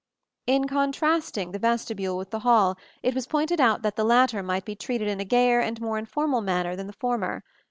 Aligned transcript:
In 0.47 0.67
contrasting 0.67 1.51
the 1.51 1.59
vestibule 1.59 2.17
with 2.17 2.31
the 2.31 2.39
hall, 2.39 2.75
it 3.03 3.13
was 3.13 3.27
pointed 3.27 3.61
out 3.61 3.83
that 3.83 3.97
the 3.97 4.03
latter 4.03 4.41
might 4.41 4.65
be 4.65 4.75
treated 4.75 5.07
in 5.07 5.19
a 5.19 5.23
gayer 5.25 5.59
and 5.59 5.79
more 5.79 5.99
informal 5.99 6.41
manner 6.41 6.75
than 6.75 6.87
the 6.87 6.93
former. 6.93 7.43